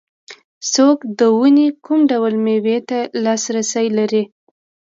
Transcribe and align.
څوک 0.73 0.97
د 1.19 1.21
ونې 1.37 1.67
کوم 1.85 1.99
ډول 2.11 2.33
مېوې 2.45 2.77
ته 2.89 2.99
لاسرسی 3.25 3.87
لري. 3.97 4.23